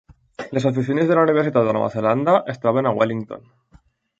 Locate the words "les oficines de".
0.57-1.17